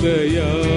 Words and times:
Jaya 0.00 0.69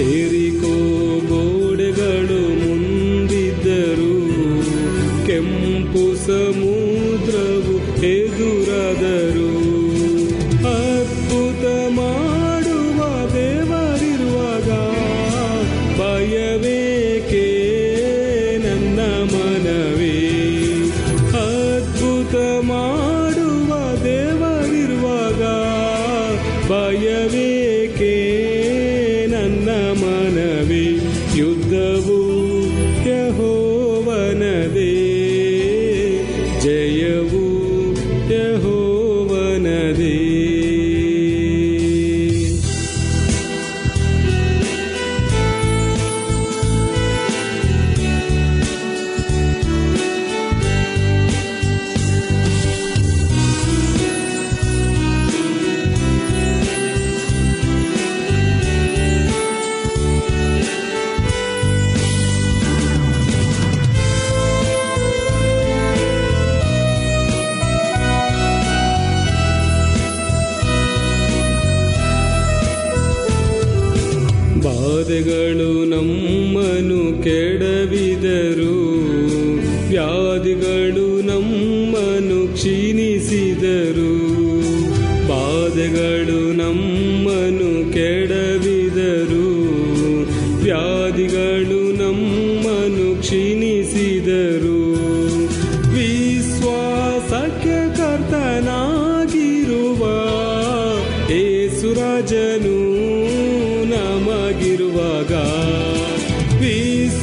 it 0.00 0.29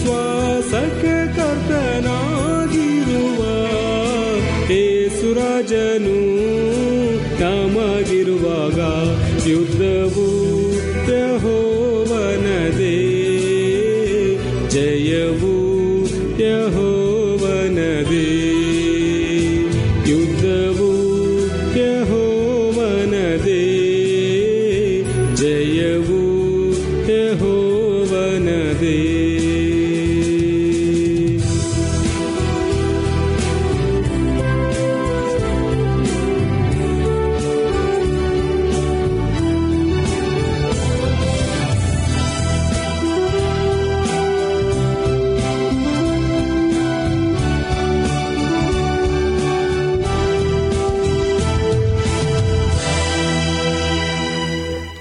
ವಿಶ್ವಾಸಕ್ಕೆ 0.09 1.15
ಕರ್ತನಾಗಿರುವ 1.38 1.71
ಏಸುರಾಜನು 4.77 6.19
ನಮಗಿರುವಾಗ 7.42 8.80
ಯುದ್ಧವು 9.50 10.27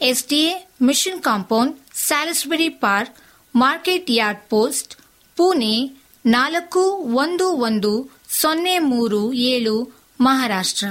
SDA 0.00 0.68
mission 0.82 1.22
compound 1.22 1.76
Salisbury 1.94 2.68
Park, 2.68 3.16
market 3.56 4.06
yard 4.10 4.40
post, 4.48 4.96
Pune 5.36 6.04
ನಾಲ್ಕು 6.26 6.80
ಒಂದು 7.16 7.48
ಒಂದು 7.48 8.10
ಸೊನ್ನೆ 8.28 8.78
ಮೂರು 8.78 9.32
ಏಳು 9.32 9.92
ಮಹಾರಾಷ್ಟ್ರ. 10.20 10.86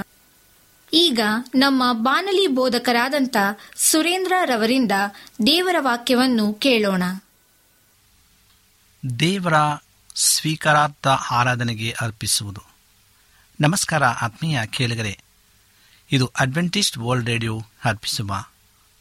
ಈಗ 0.92 1.20
ನಮ್ಮ 1.54 1.82
ಬಾನಲಿ 1.92 2.46
ಬೋಧಕರಾದಂಥ 2.46 3.36
ಸುರೇಂದ್ರ 3.76 4.32
ರವರಿಂದ 4.44 4.92
ದೇವರ 5.46 5.76
ವಾಕ್ಯವನ್ನು 5.78 6.54
ಕೇಳೋಣ. 6.54 7.02
ದೇವರ 9.20 9.54
ಸ್ವೀಕಾರಾರ್ಥ 10.14 11.06
ಆರಾಧನೆಗೆ 11.30 11.90
ಅರ್ಪಿಸುವುದು. 12.00 12.60
ನಮಸ್ಕಾರ 13.60 14.04
ಆತ್ಮೀಯ 14.04 14.66
ಕೇಳಿಗರೆ, 14.66 15.20
ಇದು 16.12 16.26
ಅಡ್ವೆಂಟಿಸ್ಟ್ 16.26 16.98
ವರ್ಲ್ಡ್ 16.98 17.28
ರೇಡಿಯೋ 17.28 17.62
ಅರ್ಪಿಸುವ 17.84 18.34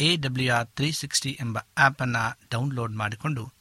A 0.00 0.16
W 0.16 0.54
R 0.54 0.66
three 0.66 0.92
sixty 0.92 1.38
ಎಂಬ 1.40 1.58
ಆ್ಯಪನ್ನು 1.76 2.38
ಡೌನ್ಲೋಡ್ 2.50 2.92
ಮಾಡಿಕೊಂಡು 2.92 3.52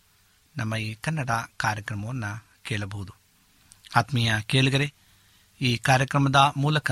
ನಮ್ಮ 0.58 0.76
ಈ 0.76 0.94
ಕನ್ನಡ 0.94 1.30
ಕಾರ್ಯಕ್ರಮವನ್ನು 1.58 2.46
ಕೇಳಬಹುದು. 2.64 3.14
ಆತ್ಮೀಯ 3.96 4.34
ಕೇಳುಗರೆ, 4.42 4.94
ಈ 5.62 5.78
ಕಾರ್ಯಕ್ರಮದ 5.78 6.54
ಮೂಲಕ 6.58 6.92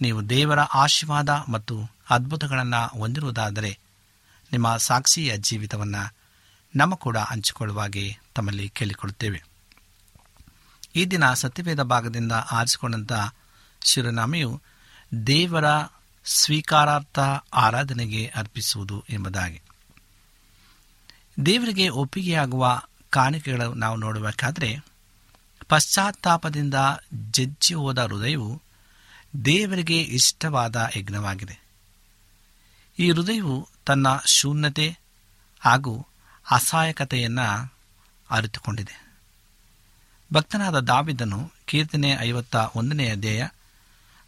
ನೀವು 0.00 0.28
ದೇವರ 0.28 0.60
ಆಶೀರ್ವಾದ 0.60 1.28
ಮತ್ತು 1.28 1.90
ಅದ್ಭುತಗಳನ್ನು 2.10 2.98
ಹೊಂದಿರುವುದಾದರೆ 2.98 3.78
ನಿಮ್ಮ 4.52 4.76
ಸಾಕ್ಷಿಯ 4.76 5.36
ಜೀವಿತವನ್ನು 5.36 6.14
ನಮ್ಮ 6.76 6.94
ಕೂಡ 6.94 7.16
ಹಂಚಿಕೊಳ್ಳುವಾಗೆ 7.16 8.18
ತಮ್ಮಲ್ಲಿ 8.34 8.68
ಕೇಳಿಕೊಳ್ಳುತ್ತೇವೆ. 8.68 9.44
ಈ 10.96 11.04
ದಿನ 11.04 11.32
ಸತ್ಯವೇದ 11.32 11.82
ಭಾಗದಿಂದ 11.82 12.32
ಆರಿಸಿಕೊಂಡಂಥ 12.32 13.12
ಶಿರನಾಮೆಯು 13.84 14.60
ದೇವರ 15.26 15.64
ಸ್ವೀಕಾರಾರ್ಥ 16.30 17.18
ಆರಾಧನೆಗೆ 17.54 18.26
ಅರ್ಪಿಸುವುದು 18.26 19.04
ಎಂಬುದಾಗಿ. 19.10 19.60
ದೇವರಿಗೆ 21.46 21.88
ಒಪ್ಪಿಗೆಯಾಗುವ 21.88 22.82
ಕಾಣಿಕೆಗಳು 23.10 23.74
ನಾವು 23.74 23.96
ನೋಡಬೇಕಾದರೆ, 23.96 24.76
ಪಶ್ಚಾತ್ತಾಪದಿಂದ 25.68 26.74
ಜಜ್ಜಿ 27.30 27.74
ಹೋದ 27.74 27.98
ಹೃದಯವು 27.98 28.62
ದೇವರಿಗೆ 29.44 30.02
ಇಷ್ಟವಾದ 30.02 30.88
ಯಜ್ಞವಾಗಿದೆ. 30.96 31.60
ಈ 32.98 33.10
ಹೃದಯವು 33.10 33.68
ತನ್ನ 33.86 34.06
ಶೂನ್ಯತೆ 34.26 34.98
ಹಾಗೂ 35.60 36.06
ಅಸಹಾಯಕತೆಯನ್ನು 36.50 37.74
ಅರಿತುಕೊಂಡಿದೆ. 38.30 39.08
ಭಕ್ತನಾದ 40.32 40.78
ದಾವಿದನು 40.78 41.52
ಕೀರ್ತನೆ 41.66 42.10
ಐವತ್ತ 42.10 42.56
ಒಂದನೇ 42.56 43.10
ಅಧ್ಯಾಯ 43.10 43.48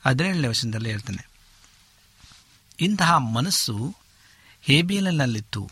ಹದಿನೇಳನೇ 0.07 0.49
ವರ್ಷದಲ್ಲಿ 0.49 0.91
ಹೇಳ್ತಾನೆ 0.91 1.30
ಇಂತಹ 2.81 3.19
ಮನಸ್ಸು 3.19 3.97
ಹೇಬೇಲನಲ್ಲಿತ್ತು 4.63 5.71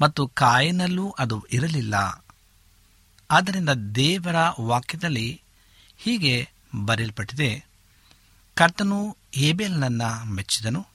ಮತ್ತು 0.00 0.26
ಕಾಯನಲ್ಲೂ 0.26 1.10
ಅದು 1.10 1.46
ಇರಲಿಲ್ಲ. 1.52 2.24
ಆದ್ದರಿಂದ 3.30 3.68
ದೇವರ 3.70 4.36
ವಾಕ್ಯದಲ್ಲಿ 4.60 5.42
ಹೀಗೆ 5.96 6.48
ಬರೆಯಲ್ಪಟ್ಟಿದೆ, 6.84 7.64
ಕರ್ತನು 8.54 9.16
ಹೇಬೇಲನನ್ನು 9.34 10.24
ಮೆಚ್ಚಿದನು, 10.24 10.86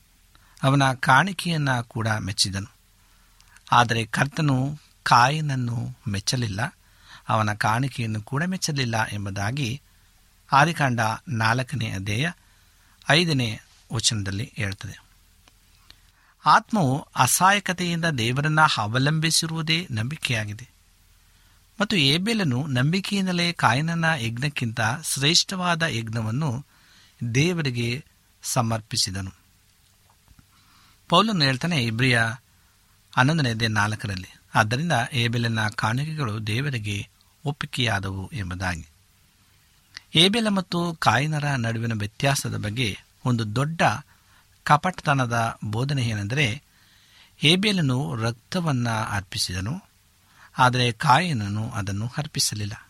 ಅವನ 0.64 0.94
ಕಾಣಿಕೆಯನ್ನು 0.94 1.84
ಕೂಡ 1.84 2.08
ಮೆಚ್ಚಿದನು. 2.08 2.72
ಆದರೆ 3.72 4.06
ಕರ್ತನು 4.06 4.80
ಕಾಯನನ್ನು 5.04 5.98
ಮೆಚ್ಚಲಿಲ್ಲ, 6.08 6.78
ಅವನ 7.30 7.54
ಕಾಣಿಕೆಯನ್ನು 7.54 8.22
ಕೂಡ 8.22 8.44
ಮೆಚ್ಚಲಿಲ್ಲ 8.44 8.96
ಎಂಬುದಾಗಿ 9.12 9.82
ಆದಿಕಾಂಡ 10.52 11.00
ನಾಲ್ಕನೇ 11.28 11.92
ಅಧ್ಯಾಯ 11.92 12.32
ಐದನೇ 13.10 13.60
ವಚನದಲ್ಲಿ 13.94 14.54
ಹೇಳ್ತದೆ. 14.56 15.03
ಆತ್ಮವು 16.46 17.08
ಅಸಹಾಯಕತೆಯಿಂದ 17.16 18.06
ದೇವರನ್ನ 18.06 18.60
ಅವಲಂಬಿಸಿರುವುದೇ 18.78 19.88
ನಂಬಿಕೆಯಾಗಿದೆ. 19.92 20.70
ಮತ್ತು 21.82 21.96
ಏಬೆಲನು 21.96 22.68
ನಂಬಿಕೆಯಿಂದಲೇ 22.68 23.52
ಕಾಯನನ 23.52 24.06
ಯಜ್ಞಕ್ಕಿಂತ 24.18 24.80
ಶ್ರೇಷ್ಠವಾದ 25.04 25.82
ಯಜ್ಞವನ್ನು 25.82 26.66
ದೇವರಿಗೆ 27.36 28.06
ಸಮರ್ಪಿಸಿದನು. 28.44 29.32
ಪೌಲನು 31.10 31.46
ಹೇಳ್ತಾನೆ 31.46 31.84
ಇಬ್ರಿಯ 31.84 32.22
ಹನ್ನೊಂದನೇ 33.16 33.68
ನಾಲ್ಕರಲ್ಲಿ, 33.68 34.40
ಆದ್ದರಿಂದ 34.56 34.92
ಏಬೆಲನ 35.14 35.68
ಕಾಣಿಕೆಗಳು 35.68 36.48
ದೇವರಿಗೆ 36.48 37.08
ಒಪ್ಪಿಗೆಯಾದವು 37.46 38.30
ಎಂಬುದಾಗಿ. 38.34 38.88
ಏಬೆಲ 40.16 40.48
ಮತ್ತು 40.48 40.96
ಕಾಯಿನರ 41.00 41.46
ನಡುವಿನ 41.46 41.92
ವ್ಯತ್ಯಾಸದ 41.94 42.58
ಬಗ್ಗೆ 42.58 42.98
ಒಂದು 43.26 43.56
ದೊಡ್ಡ 43.56 43.82
ಕಪಟತನದ 44.64 45.58
ಬೋಧನೆ 45.64 46.04
ಏನೆಂದರೆ 46.04 46.64
ಹೇಬೇಲನು 47.38 48.16
ರಕ್ತವನ್ನು 48.16 49.12
ಅರ್ಪಿಸಿದನು, 49.12 49.82
ಆದರೆ 50.58 50.92
ಕಾಯನನು 50.92 51.70
ಅದನ್ನು 51.70 52.08
ಅರ್ಪಿಸಲಿಲ್ಲ. 52.18 52.90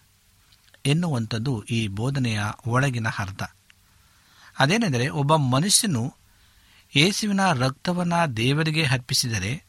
ಎನ್ನುವಂಥದ್ದು 0.85 1.63
ಈ 1.63 1.87
ಬೋಧನೆಯ 1.87 2.41
ಒಳಗಿನ 2.67 3.07
ಅರ್ಥ. 3.19 3.43
ಅದೇನೆಂದರೆ 4.59 5.09
ಒಬ್ಬ 5.09 5.35
ಮನುಷ್ಯನು 5.35 6.13
ಯೇಸುವಿನ 6.95 7.51
ರಕ್ತವನ್ನು 7.51 8.37
ದೇವರಿಗೆ 8.37 8.85
ಅರ್ಪಿಸಿದರೆ 8.85 9.65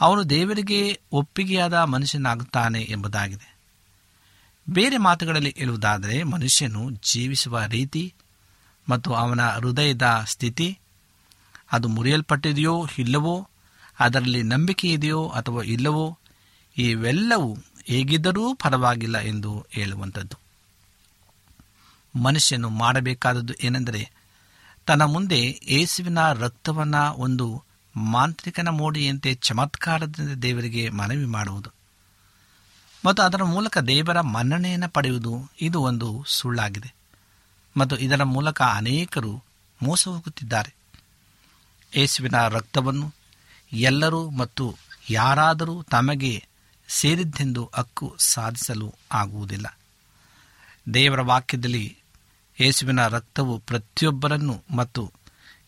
ಅವನು 0.00 0.30
ದೇವರಿಗೆ 0.30 1.00
ಒಪ್ಪಿಗೆಯಾದ 1.12 1.74
ಮನುಷ್ಯನಾಗುತ್ತಾನೆ 1.74 2.82
ಎಂಬುದಾಗಿದೆ. 2.82 3.54
ಬೇರೆ 4.68 4.96
ಮಾತುಗಳಲ್ಲಿ 4.96 5.54
ಹೇಳುವುದಾದರೆ 5.58 6.22
ಮನುಷ್ಯನು 6.22 6.90
ಜೀವಿಸುವ 6.90 7.62
ರೀತಿ 7.64 8.14
ಮತ್ತು 8.88 9.14
ಅವನ 9.14 9.48
ಹೃದಯದ 9.48 10.24
ಸ್ಥಿತಿ 10.26 10.78
ಅದು 11.72 11.88
ಮುರಿಯಲ್ಪಟ್ಟಿದೆಯೋ 11.88 12.88
ಇಲ್ಲವೋ, 12.98 13.48
ಅದರಲ್ಲಿ 13.98 14.42
ನಂಬಿಕೆ 14.42 14.88
ಇದೆಯೋ 14.88 15.28
ಅಥವಾ 15.28 15.62
ಇಲ್ಲವೋ, 15.62 16.18
ಇವೆಲ್ಲವೂ 16.76 17.54
ಹೇಗಿದ್ದರೂ 17.86 18.54
ಪರವಾಗಿಲ್ಲ 18.54 19.18
ಎಂದು 19.18 19.66
ಹೇಳುವಂಥದ್ದು. 19.70 20.38
ಮನುಷ್ಯನು 22.16 22.68
ಮಾಡಬೇಕಾದದ್ದು 22.70 23.54
ಏನೆಂದರೆ, 23.54 24.10
ತನ್ನ 24.86 25.02
ಮುಂದೆ 25.02 25.40
ಯೇಸುವಿನ 25.68 26.32
ರಕ್ತವನ್ನು 26.32 27.12
ಒಂದು 27.12 27.64
ಮಾಂತ್ರಿಕನ 27.96 28.68
ಮೋಡಿಯಂತೆ 28.68 29.34
ಚಮತ್ಕಾರದಿಂದ 29.34 30.42
ದೇವರಿಗೆ 30.42 30.88
ಮನವಿ 30.88 31.26
ಮಾಡುವುದು 31.26 31.70
ಮತ್ತು 33.04 33.22
ಅದರ 33.22 33.44
ಮೂಲಕ 33.44 33.78
ದೇವರ 33.78 34.20
ಮನ್ನಣೆಯನ್ನು 34.20 34.88
ಪಡೆಯುವುದು 34.88 35.52
ಇದು 35.60 35.80
ಒಂದು 35.80 36.24
ಸುಳ್ಳಾಗಿದೆ 36.26 36.94
ಮತ್ತು 37.76 37.96
ಇದರ 37.96 38.22
ಮೂಲಕ 38.22 38.62
ಅನೇಕರು 38.62 39.44
ಮೋಸ 39.82 40.08
ಹೋಗುತ್ತಿದ್ದಾರೆ 40.08 40.83
ಯೇಸುವಿನ 41.96 42.48
ರಕ್ತವನ್ನು 42.48 43.14
ಎಲ್ಲರೂ 43.72 44.30
ಮತ್ತು 44.30 44.76
ಯಾರಾದರೂ 45.10 45.82
ತಮಗೆ 45.82 46.46
ಸೇರಿದ್ದೆಂದು 46.88 47.70
ಹಕ್ಕು 47.74 48.16
ಸಾಧಿಸಲು 48.18 48.94
ಆಗುವುದಿಲ್ಲ. 49.12 49.78
ದೇವರ 50.94 51.20
ವಾಕ್ಯದಲ್ಲಿ 51.20 51.98
ಯೇಸುವಿನ 52.60 53.06
ರಕ್ತವು 53.06 53.58
ಪ್ರತಿಯೊಬ್ಬರನ್ನು 53.58 54.64
ಮತ್ತು 54.70 55.12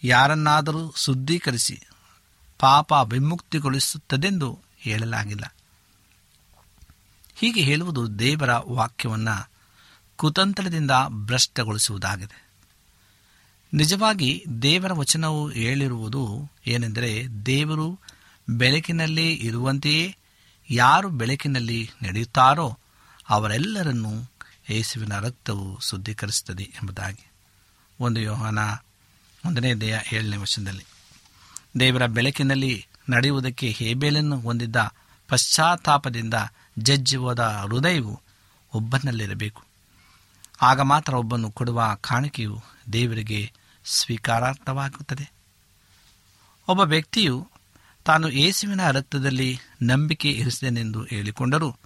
ಯಾರನ್ನಾದರೂ 0.05 0.95
ಶುದ್ಧೀಕರಿಸಿ 0.97 1.83
ಪಾಪ 2.59 2.93
ವಿಮುಕ್ತಿಗೊಳಿಸುತ್ತದೆಂದು 2.93 4.59
ಹೇಳಲಾಗಿಲ್ಲ. 4.79 5.55
ಹೀಗೆ 7.35 7.61
ಹೇಳುವುದು 7.61 8.19
ದೇವರ 8.19 8.51
ವಾಕ್ಯವನ್ನು 8.57 9.51
ಕುತಂತ್ರದಿಂದ 10.17 10.91
ಭ್ರಷ್ಟಗೊಳಿಸುವುದಾಗಿದೆ. 11.09 12.46
ನಿಜವಾಗಿ 13.75 14.45
ದೇವರ 14.63 14.93
ವಚನವು 14.93 15.49
ಹೇಳಿರುವುದು 15.49 16.53
ಏನೆಂದರೆ 16.67 17.27
ದೇವರು 17.47 18.01
ಬೆಳಕಿನಲ್ಲಿ 18.49 19.35
ಇರುವಂತೆಯೇ 19.35 20.17
ಯಾರು 20.71 21.09
ಬೆಳಕಿನಲ್ಲಿ 21.11 21.91
ನಡೆಯುತ್ತಾರೋ 22.03 22.79
ಅವರೆಲ್ಲರನ್ನೂ 23.29 24.11
ಯೇಸುವಿನ 24.71 25.19
ರಕ್ತವು 25.19 25.81
ಶುದ್ಧೀಕರಿಸುತ್ತದೆ 25.81 26.63
ಎಂಬುದಾಗಿ. 26.63 27.31
ಒಂದು 28.01 28.21
ಯೋಹಾನ 28.21 28.59
ಒಂದನೇ 29.47 29.75
ದೇಹ 29.75 30.01
ಏಳನೇ 30.13 30.37
ವಚನದಲ್ಲಿ, 30.37 30.85
ದೇವರ 31.81 32.07
ಬೆಳಕಿನಲ್ಲಿ 32.07 32.87
ನಡೆಯುವುದಕ್ಕೆ 33.09 33.69
ಹೇಬೇಲನ್ನು 33.71 34.41
ಹೊಂದಿದ್ದ 34.41 34.77
ಪಶ್ಚಾತ್ತಾಪದಿಂದ 35.29 36.35
ಜಜ್ಜಿ 36.79 37.17
ಹೋದ 37.17 37.41
ಹೃದಯವು 37.41 38.21
ಒಬ್ಬನಲ್ಲಿರಬೇಕು. 38.75 39.63
ಆಗ 40.61 40.81
ಮಾತ್ರ 40.81 41.15
ಒಬ್ಬನು 41.15 41.51
ಕೊಡುವ 41.51 41.97
ಕಾಣಿಕೆಯು 42.01 42.63
ದೇವರಿಗೆ 42.93 43.53
ಸ್ವೀಕಾರಾರ್ಥವಾಗುತ್ತದೆ. 43.85 45.33
ಒಬ್ಬ 46.69 46.81
ವ್ಯಕ್ತಿಯು 46.81 47.51
ತಾನು 48.05 48.29
ಯೇಸುವಿನ 48.29 48.91
ರಕ್ತದಲ್ಲಿ 48.91 49.59
ನಂಬಿಕೆ 49.83 50.31
ಇರಿಸಿದನೆಂದು 50.31 51.05
ಹೇಳಿಕೊಂಡರೂ 51.05 51.77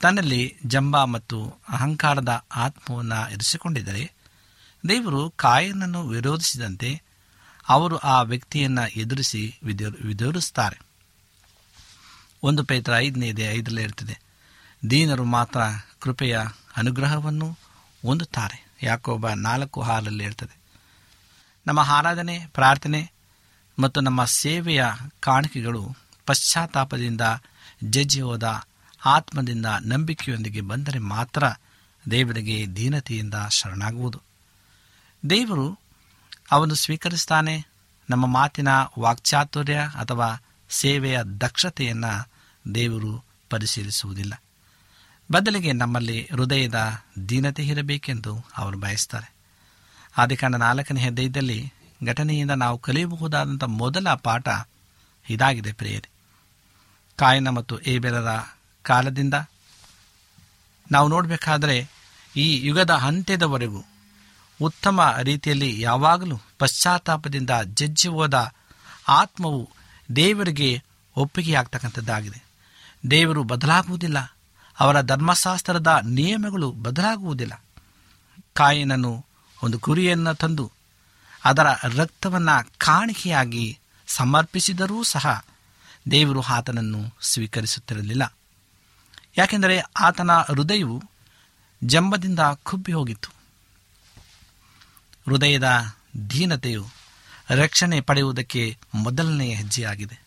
ತನ್ನಲ್ಲಿ 0.00 0.56
ಜಂಬ 0.66 1.04
ಮತ್ತು 1.04 1.60
ಅಹಂಕಾರದ 1.68 2.44
ಆತ್ಮವನ್ನು 2.56 3.30
ಇರಿಸಿಕೊಂಡಿದ್ದರೆ 3.30 4.12
ದೇವರು 4.88 5.30
ಕಾಯನನ್ನು 5.30 6.08
ವಿರೋಧಿಸಿದಂತೆ 6.08 7.02
ಅವರು 7.68 7.96
ಆ 7.96 8.22
ವ್ಯಕ್ತಿಯನ್ನು 8.22 8.88
ಎದುರಿಸಿ 8.88 9.58
ವಿರೋಧಿಸುತ್ತಾರೆ 9.64 10.80
ಒಂದು 12.42 12.64
ಪೈತ್ರ 12.64 12.96
ಐದನೇದೆ 12.96 13.42
ಐದರಲ್ಲೇ 13.42 13.82
ಇರ್ತದೆ 13.82 14.22
ದೀನರು 14.90 15.24
ಮಾತ್ರ 15.24 15.60
ಕೃಪೆಯ 16.00 16.38
ಅನುಗ್ರಹವನ್ನು 16.76 17.58
ಹೊಂದುತ್ತಾರೆ 18.06 18.72
ಯಾಕೊಬ್ಬ 18.82 19.28
ನಾಲ್ಕು 19.28 19.82
ಹಾಲಲ್ಲಿ 19.82 20.24
ಇರ್ತದೆ 20.24 20.56
ನಮ್ಮ 21.66 21.80
ಆರಾಧನೆ, 21.80 22.46
ಪ್ರಾರ್ಥನೆ 22.46 23.12
ಮತ್ತು 23.78 24.00
ನಮ್ಮ 24.00 24.24
ಸೇವೆಯ 24.24 24.84
ಕಾಣಿಕೆಗಳು 25.20 25.96
ಪಶ್ಚಾತ್ತಾಪದಿಂದ 26.26 27.20
ಜಜ್ಜಿ 27.84 28.20
ಹೋದ 28.20 28.62
ಆತ್ಮದಿಂದ 29.04 29.66
ನಂಬಿಕೆಯೊಂದಿಗೆ 29.80 30.60
ಬಂದರೆ 30.60 30.98
ಮಾತ್ರ 30.98 31.44
ದೇವರಿಗೆ 32.10 32.76
ದೀನತೆಯಿಂದ 32.76 33.34
ಶರಣಾಗುವುದು. 33.50 34.22
ದೇವರು 35.30 35.78
ಅವನು 36.50 36.74
ಸ್ವೀಕರಿಸ್ತಾನೆ. 36.74 37.66
ನಮ್ಮ 38.10 38.26
ಮಾತಿನ 38.26 38.68
ವಾಕ್ಚಾತುರ್ಯ 38.98 39.78
ಅಥವಾ 39.94 40.36
ಸೇವೆಯ 40.70 41.22
ದಕ್ಷತೆಯನ್ನು 41.22 42.28
ದೇವರು 42.74 43.24
ಪರಿಶೀಲಿಸುವುದಿಲ್ಲ. 43.50 44.42
ಬದಲಿಗೆ 45.32 45.72
ನಮ್ಮಲ್ಲಿ 45.72 46.28
ಹೃದಯದ 46.32 47.02
ದೀನತೆ 47.28 47.66
ಇರಬೇಕೆಂದು 47.66 48.44
ಅವರು 48.56 48.78
ಬಯಸ್ತಾರೆ. 48.78 49.34
ಆದಿಕಾಂಡ 50.18 50.54
ನಾಲ್ಕನೇ 50.54 51.00
ಹೆದ್ದೆಯಲ್ಲಿ 51.00 51.72
ಘಟನೆಯಿಂದ 52.06 52.50
ನಾವು 52.50 52.78
ಕಲಿಯಬಹುದಾದಂಥ 52.78 53.64
ಮೊದಲ 53.64 54.14
ಪಾಠ 54.14 54.48
ಇದಾಗಿದೆ 55.30 55.72
ಪ್ರಿಯರಿ. 55.72 56.08
ಕಾಯನ 57.16 57.48
ಮತ್ತು 57.48 57.80
ಏಬೆಲರ 57.80 58.58
ಕಾಲದಿಂದ 58.82 59.34
ನಾವು 60.90 61.08
ನೋಡಬೇಕಾದರೆ 61.08 61.88
ಈ 62.36 62.66
ಯುಗದ 62.66 62.90
ಅಂತ್ಯದವರೆಗೂ 62.90 63.84
ಉತ್ತಮ 64.62 65.16
ರೀತಿಯಲ್ಲಿ 65.22 65.80
ಯಾವಾಗಲೂ 65.80 66.40
ಪಶ್ಚಾತ್ತಾಪದಿಂದ 66.58 67.50
ಜಜ್ಜಿ 67.64 68.08
ಹೋದ 68.08 68.52
ಆತ್ಮವು 69.08 69.70
ದೇವರಿಗೆ 70.16 70.82
ಒಪ್ಪಿಗೆಯಾಗ್ತಕ್ಕಂಥದ್ದಾಗಿದೆ. 71.16 72.44
ದೇವರು 73.10 73.42
ಬದಲಾಗುವುದಿಲ್ಲ. 73.42 74.33
ಅವರ 74.80 75.00
ಧರ್ಮಶಾಸ್ತ್ರದ 75.00 76.00
ನಿಯಮಗಳು 76.04 76.72
ಬದಲಾಗುವುದಿಲ್ಲ. 76.72 77.62
ಕಾಯಿನನು 78.52 79.26
ಒಂದು 79.62 79.78
ಕುರಿಯನ್ನು 79.78 80.34
ತಂದು 80.34 80.72
ಅದರ 81.44 81.66
ರಕ್ತವನ್ನು 81.96 82.70
ಕಾಣಿಕೆಯಾಗಿ 82.78 83.78
ಸಮರ್ಪಿಸಿದರೂ 84.06 85.02
ಸಹ 85.02 85.44
ದೇವರು 86.10 86.42
ಆತನನ್ನು 86.42 87.14
ಸ್ವೀಕರಿಸುತ್ತಿರಲಿಲ್ಲ. 87.22 88.36
ಯಾಕೆಂದರೆ 89.36 89.80
ಆತನ 90.00 90.30
ಹೃದಯವು 90.32 91.02
ಜಂಬದಿಂದ 91.84 92.38
ಕುಬ್ಬಿ 92.62 92.92
ಹೋಗಿತ್ತು. 92.92 93.34
ಹೃದಯದ 95.26 95.94
ದೀನತೆಯು 96.30 96.86
ರಕ್ಷಣೆ 97.50 98.00
ಪಡೆಯುವುದಕ್ಕೆ 98.00 98.78
ಮೊದಲನೆಯ 98.94 99.54
ಹೆಜ್ಜೆಯಾಗಿದೆ. 99.54 100.22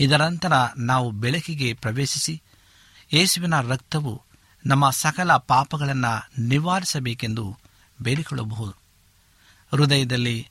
ಇದರಂತರ 0.00 0.52
ನಾವು 0.76 1.10
ಬೆಳಕಿಗೆ 1.10 1.72
ಪ್ರವೇಶಿಸಿ 1.72 2.42
ಯೇಸುವಿನ 3.12 3.60
ರಕ್ತವು 3.60 4.22
ನಮ್ಮ 4.66 4.90
ಸಕಲ 4.90 5.36
ಪಾಪಗಳನ್ನು 5.36 6.42
ನಿವಾರಿಸಬೇಕೆಂದು 6.42 7.58
ಬೇಡಿಕೊಳ್ಳಬಹುದು. 8.02 8.74
ಹೃದಯದಲ್ಲಿ 9.72 10.48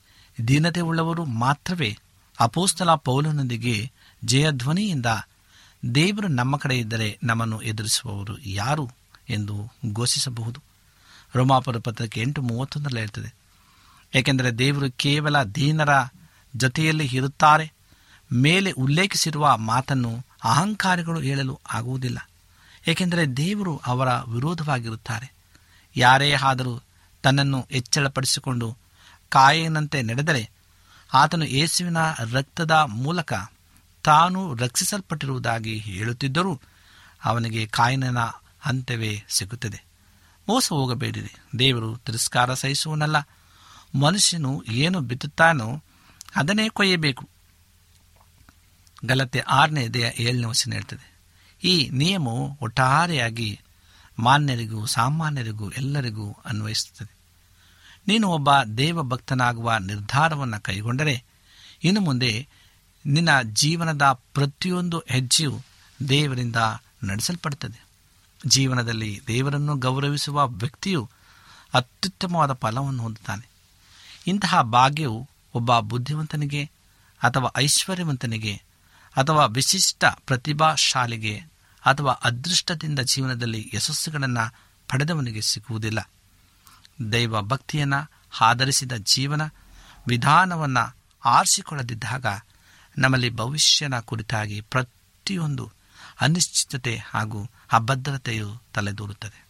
ದೀನತೆ 0.48 0.80
ಉಳ್ಳವರು 0.80 1.26
ಮಾತ್ರವೇ 1.26 1.98
ಅಪೋಸ್ತಲ 2.40 2.96
ಪೌಲನೊಂದಿಗೆ 2.96 3.92
ಜಯಧ್ವನಿಯಿಂದ 4.26 5.06
ದೇವರು 5.96 6.28
ನಮ್ಮ 6.28 6.58
ಕಡೆ 6.58 6.78
ಇದ್ದರೆ 6.78 7.20
ನಮ್ಮನ್ನು 7.24 7.62
ಎದುರಿಸುವವರು 7.62 8.40
ಯಾರು 8.40 8.92
ಎಂದು 9.30 9.72
ಘೋಷಿಸಬಹುದು. 9.94 10.62
ರೋಮಾಪುರ 11.36 11.78
ಪತ್ರಕ್ಕೆ 11.78 12.22
ಎಂಟು 12.22 12.42
ಮೂವತ್ತೊಂದರಲ್ಲಿ 12.42 13.02
ಇರ್ತದೆ 13.02 13.36
ಏಕೆಂದರೆ 14.14 14.52
ದೇವರು 14.52 14.92
ಕೇವಲ 14.92 15.44
ದೀನರ 15.44 15.90
ಜೊತೆಯಲ್ಲಿ 16.56 17.06
ಇರುತ್ತಾರೆ, 17.06 17.74
ಮೇಲೆ 18.34 18.72
ಉಲ್ಲೇಖಿಸಿರುವ 18.72 19.58
ಮಾತನ್ನು 19.58 20.26
ಅಹಂಕಾರಿಗಳು 20.44 21.20
ಹೇಳಲು 21.20 21.60
ಆಗುವುದಿಲ್ಲ. 21.74 22.30
ಏಕೆಂದರೆ 22.88 23.26
ದೇವರು 23.26 23.82
ಅವರ 23.86 24.10
ವಿರೋಧವಾಗಿರುತ್ತಾರೆ. 24.10 25.34
ಯಾರೇ 25.96 26.32
ಆದರೂ 26.32 26.82
ತನ್ನನ್ನು 27.24 27.68
ಹೆಚ್ಚಳಪಡಿಸಿಕೊಂಡು 27.72 28.78
ಕಾಯನಂತೆ 29.30 30.02
ನಡೆದರೆ 30.02 30.50
ಆತನು 31.14 31.46
ಯೇಸುವಿನ 31.46 31.98
ರಕ್ತದ 32.34 32.72
ಮೂಲಕ 32.72 33.34
ತಾನು 34.04 34.56
ರಕ್ಷಿಸಲ್ಪಟ್ಟಿರುವುದಾಗಿ 34.56 35.78
ಹೇಳುತ್ತಿದ್ದರೂ 35.78 36.62
ಅವನಿಗೆ 37.26 37.68
ಕಾಯನನ 37.68 38.18
ಅಂತ್ಯವೇ 38.66 39.24
ಸಿಗುತ್ತದೆ. 39.30 39.84
ಮೋಸ 40.48 40.70
ಹೋಗಬೇಡಿರಿ. 40.70 41.60
ದೇವರು 41.60 41.98
ತಿರಸ್ಕಾರ 41.98 42.54
ಸಹಿಸುವನಲ್ಲ. 42.54 43.16
ಮನುಷ್ಯನು 44.00 44.64
ಏನು 44.68 45.02
ಬಿತ್ತುತ್ತಾನೋ 45.02 45.84
ಅದನ್ನೇ 46.36 46.70
ಕೊಯ್ಯಬೇಕು. 46.70 47.30
ಗಲತೆ 49.06 49.40
ಆರನೇ 49.40 49.88
ದೇಹ 49.88 50.22
ಏಳನೇ 50.22 50.46
ವಚನ 50.46 50.72
ಹೇಳ್ತದೆ. 50.72 51.17
ಈ 51.64 51.90
ನಿಯಮವು 51.90 52.58
ಒಟ್ಟಾರೆಯಾಗಿ 52.62 53.60
ಮಾನ್ಯರಿಗೂ, 54.20 54.86
ಸಾಮಾನ್ಯರಿಗೂ, 54.86 55.70
ಎಲ್ಲರಿಗೂ 55.70 56.38
ಅನ್ವಯಿಸುತ್ತದೆ. 56.46 57.18
ನೀನು 58.08 58.28
ಒಬ್ಬ 58.28 58.64
ದೇವಭಕ್ತನಾಗುವ 58.78 59.76
ನಿರ್ಧಾರವನ್ನು 59.78 60.64
ಕೈಗೊಂಡರೆ, 60.64 61.24
ಇನ್ನು 61.84 62.02
ಮುಂದೆ 62.02 62.48
ನಿನ್ನ 63.06 63.42
ಜೀವನದ 63.42 64.02
ಪ್ರತಿಯೊಂದು 64.34 65.04
ಹೆಜ್ಜೆಯು 65.08 65.62
ದೇವರಿಂದ 66.10 66.56
ನಡೆಸಲ್ಪಡುತ್ತದೆ. 67.04 67.88
ಜೀವನದಲ್ಲಿ 68.48 69.22
ದೇವರನ್ನು 69.28 69.76
ಗೌರವಿಸುವ 69.76 70.48
ವ್ಯಕ್ತಿಯು 70.48 71.10
ಅತ್ಯುತ್ತಮವಾದ 71.74 72.54
ಫಲವನ್ನು 72.54 73.04
ಹೊಂದುತ್ತಾನೆ. 73.04 73.50
ಇಂತಹ 74.28 74.62
ಭಾಗ್ಯವು 74.62 75.30
ಒಬ್ಬ 75.54 75.80
ಬುದ್ಧಿವಂತನಿಗೆ 75.80 76.70
ಅಥವಾ 77.24 77.50
ಐಶ್ವರ್ಯವಂತನಿಗೆ 77.58 78.62
ಅಥವಾ 79.18 79.46
ವಿಶಿಷ್ಟ 79.46 80.06
ಪ್ರತಿಭಾಶಾಲಿಗೆ 80.06 81.38
ಅಥವಾ 81.86 82.12
ಅದೃಷ್ಟದಿಂದ 82.12 83.00
ಜೀವನದಲ್ಲಿ 83.00 83.72
ಯಶಸ್ಸುಗಳನ್ನು 83.74 84.54
ಪಡೆದವನಿಗೆ 84.90 85.42
ಸಿಗುವುದಿಲ್ಲ. 85.42 86.10
ದೈವ 87.12 87.42
ಭಕ್ತಿಯನ್ನು 87.42 88.12
ಆಧರಿಸಿದ 88.42 88.92
ಜೀವನ 88.92 89.42
ವಿಧಾನವನ್ನು 90.08 90.96
ಆರಿಸಿಕೊಳ್ಳದಿದ್ದಾಗ 91.26 92.26
ನಮ್ಮಲ್ಲಿ 92.98 93.30
ಭವಿಷ್ಯನ 93.30 94.00
ಕುರಿತಾಗಿ 94.00 94.62
ಪ್ರತಿಯೊಂದು 94.62 95.72
ಅನಿಶ್ಚಿತತೆ 96.22 96.98
ಹಾಗೂ 96.98 97.50
ಅಭದ್ರತೆಯು 97.72 98.62
ತಲೆದೂರುತ್ತದೆ. 98.74 99.48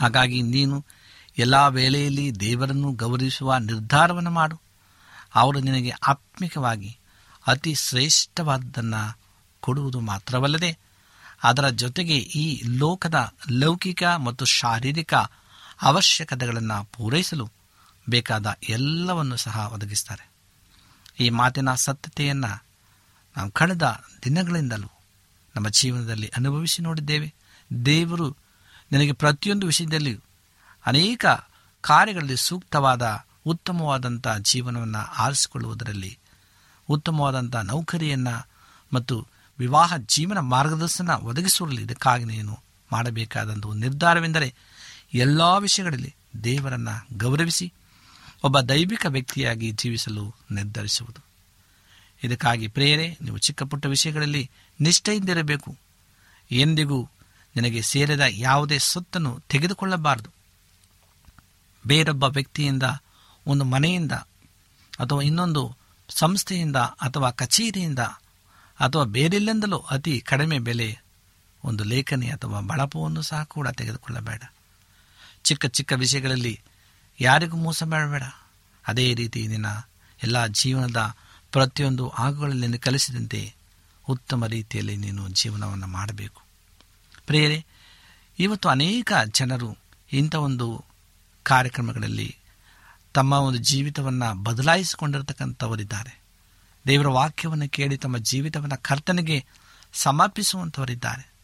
ಹಾಗಾಗಿ 0.00 0.42
ನೀನು 0.42 0.84
ಎಲ್ಲ 1.38 1.68
ವೇಳೆಯಲ್ಲಿ 1.68 2.40
ದೇವರನ್ನು 2.40 2.92
ಗೌರವಿಸುವ 2.92 3.56
ನಿರ್ಧಾರವನ್ನು 3.56 4.30
ಮಾಡು. 4.30 4.60
ಅವರು 5.34 5.60
ನಿನಗೆ 5.60 5.90
ಆತ್ಮಿಕವಾಗಿ 5.90 6.97
ಅತಿ 7.48 7.74
ಶ್ರೇಷ್ಠವಾದ್ದನ್ನು 7.74 9.18
ಕೊಡುವುದು 9.60 10.00
ಮಾತ್ರವಲ್ಲದೆ, 10.00 10.78
ಅದರ 11.42 11.68
ಜೊತೆಗೆ 11.68 12.16
ಈ 12.16 12.62
ಲೋಕದ 12.76 13.34
ಲೌಕಿಕ 13.50 14.02
ಮತ್ತು 14.02 14.44
ಶಾರೀರಿಕ 14.44 15.14
ಅವಶ್ಯಕತೆಗಳನ್ನು 15.82 16.84
ಪೂರೈಸಲು 16.84 17.50
ಬೇಕಾದ 18.08 18.56
ಎಲ್ಲವನ್ನು 18.68 19.36
ಸಹ 19.36 19.70
ಒದಗಿಸ್ತಾರೆ. 19.74 20.30
ಈ 21.20 21.28
ಮಾತಿನ 21.30 21.74
ಸತ್ಯತೆಯನ್ನು 21.74 22.64
ನಾವು 23.36 23.50
ಕಳೆದ 23.50 24.04
ದಿನಗಳಿಂದಲೂ 24.24 24.90
ನಮ್ಮ 25.56 25.68
ಜೀವನದಲ್ಲಿ 25.68 26.28
ಅನುಭವಿಸಿ 26.36 26.82
ನೋಡಿದ್ದೇವೆ. 26.82 27.34
ದೇವರು 27.86 28.36
ನಿನಗೆ 28.92 29.12
ಪ್ರತಿಯೊಂದು 29.12 29.66
ವಿಷಯದಲ್ಲಿಯೂ 29.66 30.18
ಅನೇಕ 30.86 31.26
ಕಾರ್ಯಗಳಲ್ಲಿ 31.80 32.36
ಸೂಕ್ತವಾದ 32.36 33.24
ಉತ್ತಮವಾದಂಥ 33.46 34.28
ಜೀವನವನ್ನು 34.42 34.98
ಆರಿಸಿಕೊಳ್ಳುವುದರಲ್ಲಿ 34.98 36.18
ಉತ್ತಮವಾದಂಥ 36.88 37.56
ನೌಕರಿಯನ್ನು 37.56 38.48
ಮತ್ತು 38.92 39.26
ವಿವಾಹ 39.58 39.96
ಜೀವನ 39.96 40.38
ಮಾರ್ಗದರ್ಶನ 40.38 41.10
ಒದಗಿಸುವಲ್ಲಿ 41.10 41.82
ಇದಕ್ಕಾಗಿ 41.82 42.24
ನೀನು 42.24 42.58
ಮಾಡಬೇಕಾದಂಥ 42.92 43.66
ಒಂದು 43.66 43.80
ನಿರ್ಧಾರವೆಂದರೆ 43.80 44.54
ಎಲ್ಲ 45.14 45.42
ವಿಷಯಗಳಲ್ಲಿ 45.58 46.14
ದೇವರನ್ನು 46.44 47.18
ಗೌರವಿಸಿ 47.18 47.72
ಒಬ್ಬ 48.44 48.60
ದೈವಿಕ 48.60 49.06
ವ್ಯಕ್ತಿಯಾಗಿ 49.08 49.70
ಜೀವಿಸಲು 49.70 50.34
ನಿರ್ಧರಿಸುವುದು. 50.50 51.24
ಇದಕ್ಕಾಗಿ 52.24 52.68
ಪ್ರೇರೆ 52.68 53.18
ನೀವು 53.22 53.38
ಚಿಕ್ಕ 53.38 53.62
ಪುಟ್ಟ 53.62 53.86
ವಿಷಯಗಳಲ್ಲಿ 53.86 54.50
ನಿಷ್ಠೆಯಿಂದಿರಬೇಕು. 54.80 55.76
ಎಂದಿಗೂ 56.50 57.08
ನಿನಗೆ 57.56 57.82
ಸೇರಿದ 57.82 58.20
ಯಾವುದೇ 58.20 58.78
ಸೊತ್ತನ್ನು 58.78 59.40
ತೆಗೆದುಕೊಳ್ಳಬಾರದು. 59.48 60.30
ಬೇರೊಬ್ಬ 61.86 62.24
ವ್ಯಕ್ತಿಯಿಂದ, 62.24 62.82
ಒಂದು 63.46 63.64
ಮನೆಯಿಂದ 63.64 64.12
ಅಥವಾ 64.98 65.22
ಇನ್ನೊಂದು 65.22 65.76
ಸಂಸ್ಥೆಯಿಂದ 66.08 66.76
ಅಥವಾ 66.76 67.30
ಕಚೇರಿಯಿಂದ 67.30 67.98
ಅಥವಾ 68.80 69.04
ಬೇರೆಲ್ಲಿಂದಲೂ 69.04 69.78
ಅತಿ 69.78 70.20
ಕಡಿಮೆ 70.20 70.58
ಬೆಲೆ 70.58 70.98
ಒಂದು 71.64 71.84
ಲೇಖನಿ 71.84 72.28
ಅಥವಾ 72.28 72.60
ಬಳಪವನ್ನು 72.60 73.22
ಸಹ 73.22 73.42
ಕೂಡ 73.42 73.68
ತೆಗೆದುಕೊಳ್ಳಬೇಡ. 73.68 74.42
ಚಿಕ್ಕ 75.44 75.66
ಚಿಕ್ಕ 75.66 75.92
ವಿಷಯಗಳಲ್ಲಿ 75.92 76.60
ಯಾರಿಗೂ 77.20 77.56
ಮೋಸ 77.56 77.82
ಮಾಡಬೇಡ. 77.82 78.22
ಅದೇ 78.86 79.14
ರೀತಿ 79.14 79.46
ನಿನ್ನ 79.46 79.66
ಎಲ್ಲ 80.22 80.46
ಜೀವನದ 80.46 81.16
ಪ್ರತಿಯೊಂದು 81.52 82.10
ಆಗುಗಳಲ್ಲಿ 82.10 82.78
ಕಲಿಸಿದಂತೆ 82.78 83.54
ಉತ್ತಮ 84.08 84.46
ರೀತಿಯಲ್ಲಿ 84.46 84.96
ನೀನು 84.96 85.28
ಜೀವನವನ್ನು 85.28 85.86
ಮಾಡಬೇಕು. 85.86 86.42
ಪ್ರೇರೆ 87.26 87.66
ಇವತ್ತು 88.38 88.68
ಅನೇಕ 88.68 89.12
ಜನರು 89.34 89.76
ಇಂಥ 90.12 90.34
ಒಂದು 90.34 90.84
ಕಾರ್ಯಕ್ರಮಗಳಲ್ಲಿ 91.42 92.37
ತಮ್ಮ 93.18 93.32
ಒಂದು 93.32 93.58
ಜೀವಿತವನ್ನು 93.58 94.42
ಬದಲಾಯಿಸಿಕೊಂಡಿರ್ತಕ್ಕಂಥವರಿದ್ದಾರೆ. 94.42 96.22
ದೇವರ 96.86 97.06
ವಾಕ್ಯವನ್ನು 97.06 97.68
ಕೇಳಿ 97.68 97.96
ತಮ್ಮ 97.96 98.18
ಜೀವಿತವನ್ನು 98.18 98.82
ಕರ್ತನಿಗೆ 98.82 99.44
ಸಮರ್ಪಿಸುವಂಥವರಿದ್ದಾರೆ. 99.92 101.34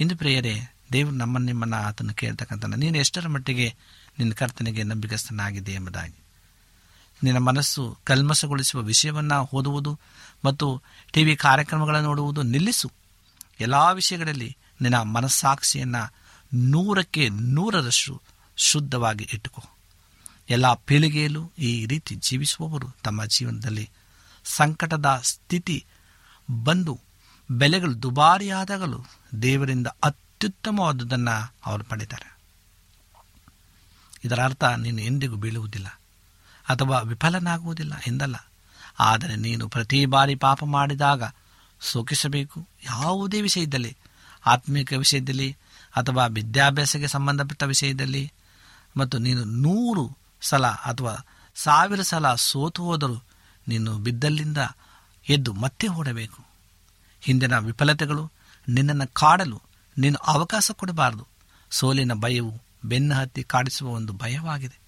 ಇಂದು 0.00 0.16
ಪ್ರಿಯರೇ, 0.16 0.74
ದೇವರು 0.92 1.14
ನಮ್ಮ 1.14 1.38
ನಿಮ್ಮನ್ನು 1.38 1.76
ಆತನು 1.76 2.14
ಕೇಳ್ತಕ್ಕಂಥ 2.14 2.64
ನೀನು 2.64 2.98
ಎಷ್ಟರ 2.98 3.28
ಮಟ್ಟಿಗೆ 3.28 3.74
ನಿನ್ನ 4.18 4.32
ಕರ್ತನಿಗೆ 4.32 4.82
ನಂಬಿಕಸ್ಥನಾಗಿದೆ 4.82 5.72
ಎಂಬುದಾಗಿ. 5.72 6.14
ನಿನ್ನ 7.22 7.38
ಮನಸ್ಸು 7.38 7.98
ಕಲ್ಮಸಗೊಳಿಸುವ 8.04 8.80
ವಿಷಯವನ್ನು 8.80 9.48
ಓದುವುದು 9.52 9.98
ಮತ್ತು 10.44 10.82
ಟಿ 11.12 11.24
ವಿ 11.24 11.36
ಕಾರ್ಯಕ್ರಮಗಳನ್ನು 11.36 12.08
ನೋಡುವುದು 12.08 12.42
ನಿಲ್ಲಿಸು. 12.42 12.92
ಎಲ್ಲ 13.60 13.74
ವಿಷಯಗಳಲ್ಲಿ 13.92 14.56
ನಿನ್ನ 14.80 15.02
ಮನಸ್ಸಾಕ್ಷಿಯನ್ನು 15.02 16.14
ನೂರಕ್ಕೆ 16.54 17.28
ನೂರರಷ್ಟು 17.28 18.22
ಶುದ್ಧವಾಗಿ 18.56 19.28
ಇಟ್ಟುಕೋ. 19.32 19.71
ಎಲ್ಲ 20.52 20.74
ಪೀಳಿಗೆಯಲ್ಲೂ 20.74 21.52
ಈ 21.58 21.86
ರೀತಿ 21.86 22.14
ಜೀವಿಸುವವರು 22.14 22.88
ತಮ್ಮ 23.04 23.24
ಜೀವನದಲ್ಲಿ 23.24 23.90
ಸಂಕಟದ 24.44 25.20
ಸ್ಥಿತಿ 25.24 25.84
ಬಂದು 26.64 27.00
ಬೆಲೆಗಳು 27.50 28.02
ದುಬಾರಿಯಾದಾಗಲೂ 28.02 29.00
ದೇವರಿಂದ 29.42 29.86
ಅತ್ಯುತ್ತಮವಾದುದನ್ನು 29.86 31.54
ಅವರು 31.66 31.84
ಪಡೆದಾರೆ 31.84 32.28
ಇದರ 34.24 34.40
ಅರ್ಥ 34.44 34.64
ನೀನು 34.64 35.02
ಎಂದಿಗೂ 35.02 35.36
ಬೀಳುವುದಿಲ್ಲ 35.36 35.88
ಅಥವಾ 36.68 37.00
ವಿಫಲನಾಗುವುದಿಲ್ಲ 37.00 37.92
ಎಂದಲ್ಲ. 38.06 38.36
ಆದರೆ 38.98 39.36
ನೀನು 39.36 39.68
ಪ್ರತಿ 39.68 40.06
ಬಾರಿ 40.06 40.34
ಪಾಪ 40.34 40.64
ಮಾಡಿದಾಗ 40.64 41.22
ಸೋಕಿಸಬೇಕು 41.80 42.68
ಯಾವುದೇ 42.84 43.40
ವಿಷಯದಲ್ಲಿ, 43.40 43.96
ಆತ್ಮಿಕ 44.46 44.92
ವಿಷಯದಲ್ಲಿ 44.92 45.56
ಅಥವಾ 45.96 46.26
ವಿದ್ಯಾಭ್ಯಾಸಕ್ಕೆ 46.26 47.08
ಸಂಬಂಧಪಟ್ಟ 47.08 47.62
ವಿಷಯದಲ್ಲಿ 47.62 48.32
ಮತ್ತು 48.96 49.18
ನೀನು 49.18 49.44
ನೂರು 49.44 50.04
ಸಲ 50.42 50.66
ಅಥವಾ 50.66 51.26
ಸಾವಿರ 51.54 52.02
ಸಲ 52.02 52.34
ಸೋತು 52.34 52.84
ಹೋದರೂ 52.84 53.22
ನೀನು 53.68 53.98
ಬಿದ್ದಲ್ಲಿಂದ 53.98 54.58
ಎದ್ದು 55.28 55.52
ಮತ್ತೆ 55.52 55.88
ಓಡಬೇಕು. 55.88 56.44
ಹಿಂದಿನ 57.20 57.58
ವಿಫಲತೆಗಳು 57.58 58.30
ನಿನ್ನನ್ನು 58.68 59.14
ಕಾಡಲು 59.14 59.62
ನೀನು 59.98 60.18
ಅವಕಾಶ 60.18 60.70
ಕೊಡಬಾರದು. 60.72 61.26
ಸೋಲಿನ 61.70 62.12
ಭಯವು 62.14 62.60
ಬೆನ್ನು 62.84 63.14
ಹತ್ತಿ 63.14 63.44
ಕಾಡಿಸುವ 63.44 63.88
ಒಂದು 63.88 64.12
ಭಯವಾಗಿದೆ. 64.12 64.80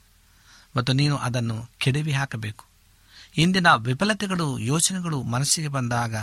ಮತ್ತು 0.76 0.92
ನೀನು 0.92 1.16
ಅದನ್ನು 1.16 1.68
ಕೆಡವಿ 1.78 2.12
ಹಾಕಬೇಕು. 2.12 2.64
ಇಂದಿನ 3.36 3.66
ವಿಫಲತೆಗಳು, 3.74 4.58
ಯೋಚನೆಗಳು 4.58 5.22
ಮನಸ್ಸಿಗೆ 5.22 5.68
ಬಂದಾಗ 5.68 6.16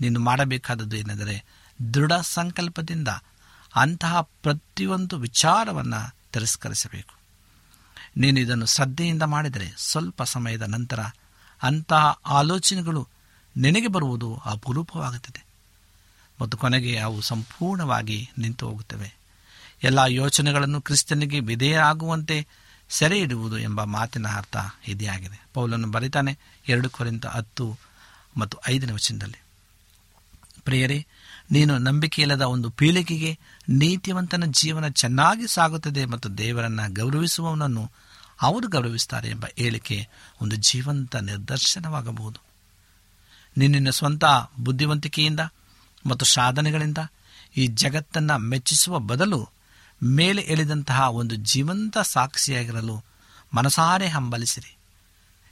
ನೀನು 0.00 0.20
ಮಾಡಬೇಕಾದದ್ದು 0.20 0.96
ಏನೆಂದರೆ 0.96 1.44
ದೃಢ 1.94 2.12
ಸಂಕಲ್ಪದಿಂದ 2.12 3.08
ಅಂತಹ 3.74 4.20
ಪ್ರತಿಯೊಂದು 4.20 5.18
ವಿಚಾರವನ್ನು 5.18 6.16
ತಿರಸ್ಕರಿಸಬೇಕು. 6.32 7.25
ನೀನು 8.16 8.40
ಇದನ್ನು 8.40 8.66
ಶ್ರದ್ಧೆಯಿಂದ 8.66 9.22
ಮಾಡಿದರೆ 9.22 9.74
ಸ್ವಲ್ಪ 9.78 10.22
ಸಮಯದ 10.22 10.62
ನಂತರ 10.62 11.00
ಅಂತಹ 11.62 12.20
ಆಲೋಚನೆಗಳು 12.26 13.08
ನಿನಗೆ 13.56 13.88
ಬರುವುದು 13.88 14.36
ಅಪರೂಪವಾಗುತ್ತದೆ. 14.44 15.46
ಮತ್ತು 16.40 16.58
ಕೊನೆಗೆ 16.58 16.98
ಅವು 16.98 17.20
ಸಂಪೂರ್ಣವಾಗಿ 17.20 18.30
ನಿಂತು 18.38 18.68
ಹೋಗುತ್ತವೆ. 18.68 19.16
ಎಲ್ಲ 19.82 19.98
ಯೋಚನೆಗಳನ್ನು 20.08 20.80
ಕ್ರಿಸ್ತನಿಗೆ 20.80 21.40
ವಿಧೇಯರಾಗುವಂತೆ 21.40 22.46
ಸೆರೆ 22.88 23.18
ಇಡುವುದು 23.18 23.58
ಎಂಬ 23.58 23.84
ಮಾತಿನ 23.84 24.28
ಅರ್ಥ 24.28 24.56
ಇದೇ 24.88 25.06
ಆಗಿದೆ 25.06 25.46
ಪೌಲನ್ನು 25.54 25.88
ಬರೀತಾನೆ 25.88 26.38
ಎರಡು 26.68 26.90
ಕೊರಿಂದ 26.90 27.24
ಹತ್ತು 27.24 27.78
ಮತ್ತು 28.36 28.58
ಐದನೇ 28.68 28.92
ವಚನದಲ್ಲಿ. 28.92 29.42
ಪ್ರಿಯರೇ, 30.64 31.06
ನೀನು 31.50 31.78
ನಂಬಿಕೆಯಿಲ್ಲದ 31.78 32.42
ಒಂದು 32.42 32.70
ಪೀಳಿಗೆಗೆ 32.70 33.38
ನೀತಿವಂತನ 33.68 34.44
ಜೀವನ 34.46 34.88
ಚೆನ್ನಾಗಿ 34.88 35.46
ಸಾಗುತ್ತದೆ 35.46 36.04
ಮತ್ತು 36.04 36.38
ದೇವರನ್ನು 36.38 36.94
ಗೌರವಿಸುವವನನ್ನು 36.94 37.90
ಅವರು 38.42 38.68
ಗೌರವಿಸ್ತಾರೆ 38.68 39.30
ಎಂಬ 39.30 39.46
ಹೇಳಿಕೆ 39.58 40.08
ಒಂದು 40.42 40.56
ಜೀವಂತ 40.56 41.16
ನಿದರ್ಶನವಾಗಬಹುದು 41.16 42.40
ನಿನ್ನ 43.56 43.90
ಸ್ವಂತ 43.90 44.24
ಬುದ್ಧಿವಂತಿಕೆಯಿಂದ 44.60 45.40
ಮತ್ತು 46.06 46.26
ಸಾಧನೆಗಳಿಂದ 46.26 46.98
ಈ 47.56 47.66
ಜಗತ್ತನ್ನು 47.66 48.38
ಮೆಚ್ಚಿಸುವ 48.38 48.98
ಬದಲು 48.98 49.48
ಮೇಲೆ 50.02 50.42
ಎಳೆದಂತಹ 50.42 51.10
ಒಂದು 51.10 51.34
ಜೀವಂತ 51.34 51.98
ಸಾಕ್ಷಿಯಾಗಿರಲು 51.98 53.04
ಮನಸಾರೆ 53.54 54.08
ಹಂಬಲಿಸಿರಿ. 54.08 54.76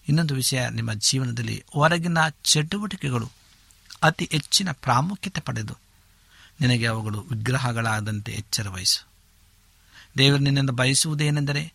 ಇನ್ನೊಂದು 0.09 0.35
ವಿಷಯ 0.35 0.69
ನಿಮ್ಮ 0.69 0.93
ಜೀವನದಲ್ಲಿ 0.93 1.65
ಹೊರಗಿನ 1.73 2.19
ಚಟುವಟಿಕೆಗಳು 2.45 3.31
ಅತಿ 4.03 4.29
ಹೆಚ್ಚಿನ 4.33 4.73
ಪ್ರಾಮುಖ್ಯತೆ 4.73 5.41
ಪಡೆದು 5.41 5.79
ನಿನಗೆ 6.61 6.87
ಅವುಗಳು 6.87 7.21
ವಿಗ್ರಹಗಳಾದಂತೆ 7.21 8.33
ಎಚ್ಚರ 8.33 8.69
ವಹಿಸು. 8.69 9.07
ದೇವರು 10.19 10.43
ನಿನ್ನಿಂದ 10.43 10.71
ಬಯಸುವುದೇನೆಂದರೆ 10.71 11.73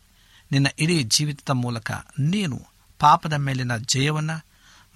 ನಿನ್ನ 0.52 0.68
ಇಡೀ 0.80 1.04
ಜೀವಿತದ 1.04 1.50
ಮೂಲಕ 1.50 1.92
ನೀನು 2.20 2.68
ಪಾಪದ 3.00 3.34
ಮೇಲಿನ 3.34 3.78
ಜಯವನ್ನು 3.78 4.46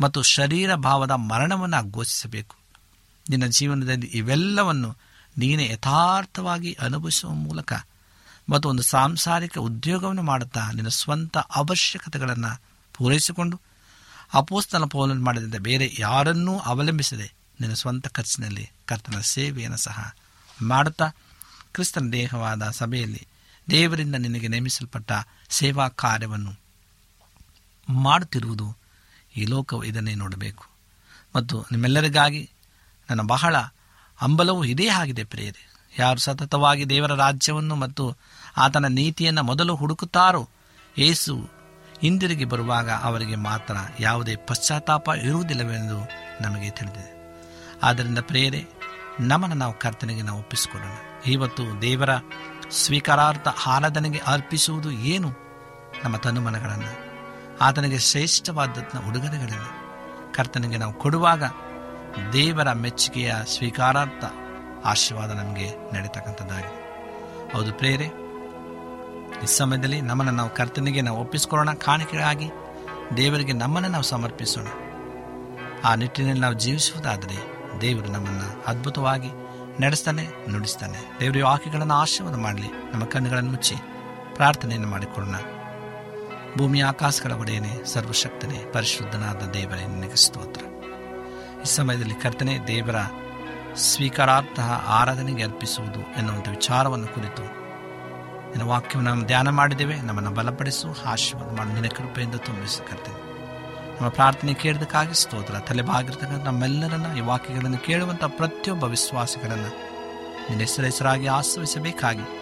ಮತ್ತು 0.02 0.22
ಶರೀರ 0.22 0.76
ಭಾವದ 0.76 1.12
ಮರಣವನ್ನು 1.12 1.92
ಘೋಷಿಸಬೇಕು. 1.92 2.56
ನಿನ್ನ 3.30 3.46
ಜೀವನದಲ್ಲಿ 3.46 4.08
ಇವೆಲ್ಲವನ್ನು 4.08 4.98
ನೀನೇ 5.38 5.70
ಯಥಾರ್ಥವಾಗಿ 5.72 6.74
ಅನುಭವಿಸುವ 6.74 7.32
ಮೂಲಕ 7.32 7.74
ಮತ್ತು 8.50 8.70
ಒಂದು 8.70 8.84
ಸಾಂಸಾರಿಕ 8.84 9.58
ಉದ್ಯೋಗವನ್ನು 9.58 10.24
ಮಾಡುತ್ತಾ 10.24 10.72
ನಿನ್ನ 10.72 10.90
ಸ್ವಂತ 10.90 11.38
ಅವಶ್ಯಕತೆಗಳನ್ನು 11.38 12.62
ಪೂರೈಸಿಕೊಂಡು 12.94 13.62
ಅಪೋಸ್ತನ 14.34 14.86
ಪೌಲನ್ನು 14.86 15.24
ಮಾಡಿದಂತೆ 15.24 15.58
ಬೇರೆ 15.60 15.96
ಯಾರನ್ನೂ 16.00 16.60
ಅವಲಂಬಿಸದೆ 16.60 17.34
ನಿನ್ನ 17.62 17.74
ಸ್ವಂತ 17.74 18.08
ಖರ್ಚಿನಲ್ಲಿ 18.08 18.70
ಕರ್ತನ 18.86 19.20
ಸೇವೆಯನ್ನು 19.22 19.78
ಸಹ 19.78 20.14
ಮಾಡುತ್ತಾ 20.62 21.08
ಕ್ರಿಸ್ತನ 21.74 22.10
ದೇಹವಾದ 22.12 22.64
ಸಭೆಯಲ್ಲಿ 22.70 23.28
ದೇವರಿಂದ 23.70 24.16
ನಿನಗೆ 24.16 24.48
ನೇಮಿಸಲ್ಪಟ್ಟ 24.48 25.12
ಸೇವಾ 25.50 25.88
ಕಾರ್ಯವನ್ನು 25.88 26.60
ಮಾಡುತ್ತಿರುವುದು 27.90 28.78
ಈ 29.38 29.46
ಲೋಕವು 29.46 29.84
ಇದನ್ನೇ 29.84 30.16
ನೋಡಬೇಕು. 30.16 30.66
ಮತ್ತು 31.36 31.66
ನಿಮ್ಮೆಲ್ಲರಿಗಾಗಿ 31.72 32.52
ನನ್ನ 33.10 33.22
ಬಹಳ 33.22 33.56
ಹಂಬಲವೂ 34.18 34.64
ಇದೇ 34.64 34.88
ಆಗಿದೆ 34.88 35.24
ಪ್ರೇರೆ 35.24 35.74
ಯಾರು 36.00 36.20
ಸತತವಾಗಿ 36.20 36.86
ದೇವರ 36.86 37.14
ರಾಜ್ಯವನ್ನು 37.14 37.76
ಮತ್ತು 37.76 38.18
ಆತನ 38.58 38.86
ನೀತಿಯನ್ನು 38.88 39.44
ಮೊದಲು 39.44 39.76
ಹುಡುಕುತ್ತಾರೋ 39.76 40.50
ಏಸು 40.98 41.50
ಹಿಂದಿರುಗಿ 42.02 42.46
ಬರುವಾಗ 42.46 42.92
ಅವರಿಗೆ 42.92 43.36
ಮಾತ್ರ 43.36 43.78
ಯಾವುದೇ 44.00 44.36
ಪಶ್ಚಾತ್ತಾಪ 44.36 45.10
ಇರುವುದಿಲ್ಲವೆಂದು 45.10 46.10
ನಮಗೆ 46.44 46.70
ತಿಳಿದಿದೆ. 46.70 47.14
ಆದ್ದರಿಂದ 47.84 48.20
ಪ್ರೇರೆ 48.20 48.66
ನಮ್ಮನ್ನು 49.20 49.56
ನಾವು 49.56 49.80
ಕರ್ತನೆಗೆ 49.80 50.22
ನಾವು 50.22 50.40
ಒಪ್ಪಿಸಿಕೊಡೋಣ 50.40 51.24
ಇವತ್ತು 51.26 51.82
ದೇವರ 51.82 52.10
ಸ್ವೀಕಾರಾರ್ಥ 52.74 53.48
ಆರಾಧನೆಗೆ 53.66 54.18
ಅರ್ಪಿಸುವುದು 54.18 54.92
ಏನು? 54.92 55.30
ನಮ್ಮ 56.04 56.18
ತನುಮನಗಳನ್ನು. 56.18 56.92
ಆತನಿಗೆ 57.62 58.00
ಶ್ರೇಷ್ಠವಾದತ್ನ 58.00 59.00
ಉಡುಗೊರೆಗಳನ್ನು 59.10 59.84
ಕರ್ತನಿಗೆ 60.34 60.78
ನಾವು 60.78 60.94
ಕೊಡುವಾಗ 60.94 61.44
ದೇವರ 62.34 62.74
ಮೆಚ್ಚುಗೆಯ 62.74 63.36
ಸ್ವೀಕಾರಾರ್ಥ 63.46 64.24
ಆಶೀರ್ವಾದ 64.86 65.32
ನಮಗೆ 65.32 65.70
ನಡೀತಕ್ಕಂಥದ್ದಾಗಿದೆ. 65.94 66.84
ಹೌದು 67.54 67.74
ಪ್ರೇರೆ, 67.74 68.06
ಈ 69.44 69.46
ಸಮಯದಲ್ಲಿ 69.46 70.02
ನಮ್ಮನ್ನು 70.02 70.34
ನಾವು 70.34 70.50
ಕರ್ತನಿಗೆ 70.50 71.02
ನಾವು 71.02 71.20
ಒಪ್ಪಿಸಿಕೊಳ್ಳೋಣ. 71.20 71.76
ಕಾಣಿಕೆಗಳಾಗಿ 71.76 72.50
ದೇವರಿಗೆ 73.18 73.54
ನಮ್ಮನ್ನು 73.54 73.90
ನಾವು 73.90 74.04
ಸಮರ್ಪಿಸೋಣ. 74.04 74.68
ಆ 75.86 75.96
ನಿಟ್ಟಿನಲ್ಲಿ 75.96 76.42
ನಾವು 76.42 76.54
ಜೀವಿಸುವುದಾದರೆ 76.54 77.38
ದೇವರು 77.82 78.08
ನಮ್ಮನ್ನು 78.08 78.64
ಅದ್ಭುತವಾಗಿ 78.68 79.43
ನಡೆಸ್ತಾನೆ, 79.82 80.28
ನುಡಿಸ್ತಾನೆ. 80.52 80.98
ದೇವರ 81.20 81.46
ವಾಕ್ಯಗಳನ್ನು 81.46 81.94
ಆಶೀರ್ವಾದ 81.94 82.36
ಮಾಡಲಿ. 82.36 82.68
ನಮ್ಮ 82.68 83.06
ಕಣ್ಣುಗಳನ್ನು 83.06 83.52
ಮುಚ್ಚಿ 83.52 83.76
ಪ್ರಾರ್ಥನೆಯನ್ನು 84.36 84.88
ಮಾಡಿಕೊಳ್ಳೋಣ. 84.88 85.36
ಭೂಮಿ 86.58 86.82
ಆಕಾಶಗಳ 86.82 87.32
ಒಡೆಯನೆ, 87.32 87.86
ಸರ್ವಶಕ್ತನೇ, 87.86 88.66
ಪರಿಶುದ್ಧನಾದ 88.74 89.42
ದೇವರೇ, 89.42 89.88
ನಿನಗೆ 89.88 90.16
ಸ್ತೋತ್ರ. 90.16 90.62
ಈ 91.62 91.66
ಸಮಯದಲ್ಲಿ 91.66 92.14
ಕರ್ತನೆ, 92.14 92.60
ದೇವರ 92.68 92.96
ಸ್ವೀಕಾರಾರ್ಥ 93.76 94.60
ಆರಾಧನೆಗೆ 94.88 95.44
ಅರ್ಪಿಸುವುದು 95.44 96.00
ಎನ್ನುವಂಥ 96.00 96.50
ವಿಚಾರವನ್ನು 96.50 97.08
ಕುರಿತು 97.08 97.44
ನಿನ್ನ 98.50 98.62
ವಾಕ್ಯವನ್ನು 98.62 99.26
ಧ್ಯಾನ 99.26 99.50
ಮಾಡಿದ್ದೇವೆ. 99.50 100.02
ನಮ್ಮನ್ನು 100.02 100.32
ಬಲಪಡಿಸು, 100.32 100.96
ಆಶೀರ್ವಾದ 101.06 101.58
ಮಾಡಿ. 101.58 101.74
ನಿನ್ನ 101.74 101.88
ಕೃಪೆಯಿಂದ 101.88 102.36
ತುಂಬಿಸಿ 102.36 102.90
ಕರ್ತೇನೆ. 102.90 103.33
ನಮ್ಮ 103.94 104.10
ಪ್ರಾರ್ಥನೆ 104.10 104.54
ಕೇಳೋದಕ್ಕಾಗಿ 104.54 105.22
ಸ್ತೋತ್ರ. 105.22 105.60
ತಲೆಬಾಗಿರ್ತಕ್ಕಂಥ 105.60 106.44
ನಮ್ಮೆಲ್ಲರನ್ನ, 106.44 107.18
ಈ 107.18 107.20
ವಾಕ್ಯಗಳನ್ನು 107.20 107.78
ಕೇಳುವಂಥ 107.78 108.24
ಪ್ರತಿಯೊಬ್ಬ 108.24 108.84
ವಿಶ್ವಾಸಿಗಳನ್ನು 108.84 109.68
ನಿನ್ನ 110.50 110.60
ಹೆಸರೆಸರಾಗಿ 110.60 111.28
ಆಶ್ರಯಿಸಬೇಕಾಗಿ 111.28 112.40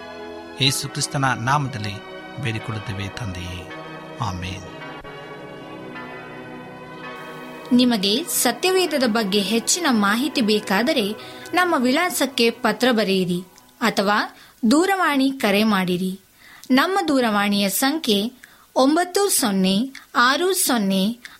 ಯೇಸು 0.61 0.89
ಕ್ರಿಸ್ತನ 0.89 1.25
ನಾಮದಲ್ಲಿ 1.25 1.93
ಬೇಡಿಕೊಳ್ಳುತ್ತೇವೆ 2.41 3.07
ತಂದೆಯೇ. 3.07 3.71
ಆಮೇನ್. 4.21 4.63
ನಿಮಗೆ 7.71 8.23
ಸತ್ಯವೇದದ 8.23 9.03
ಬಗ್ಗೆ 9.07 9.39
ಹೆಚ್ಚಿನ 9.39 9.85
ಮಾಹಿತಿ 9.89 10.41
ಬೇಕಾದರೆ 10.41 11.11
ನಮ್ಮ 11.53 11.75
ವಿಳಾಸಕ್ಕೆ 11.77 12.49
ಪತ್ರ 12.49 12.87
ಬರೆಯಿರಿ 12.91 13.41
ಅಥವಾ 13.81 14.17
ದೂರವಾಣಿ 14.71 15.31
ಕರೆ 15.31 15.63
ಮಾಡಿರಿ. 15.63 16.19
ನಮ್ಮ 16.71 16.99
ದೂರವಾಣಿಯ 17.07 17.69
ಸಂಖ್ಯೆ 17.69 18.33
ಒಂಬತ್ತು 18.75 19.29
ಸೊನ್ನೆ 19.29 19.93
ಆರು 20.15 20.53
ಸೊನ್ನೆ 20.53 21.20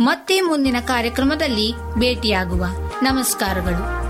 ಮತ್ತೆ 0.00 0.40
ಮುಂದಿನ 0.40 0.76
ಕಾರ್ಯಕ್ರಮದಲ್ಲಿ 0.80 1.74
ಭೇಟಿಯಾಗುವ. 1.94 2.66
ನಮಸ್ಕಾರಗಳು. 3.02 4.06